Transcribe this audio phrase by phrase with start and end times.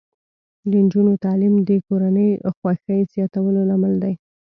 [0.69, 4.13] د نجونو تعلیم د کورنۍ خوښۍ زیاتولو لامل دی.